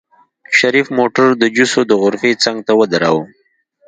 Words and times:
شريف 0.59 0.87
موټر 0.97 1.27
د 1.41 1.43
جوسو 1.55 1.79
د 1.87 1.91
غرفې 2.01 2.31
څنګ 2.43 2.57
ته 2.67 2.73
ودروه. 2.79 3.23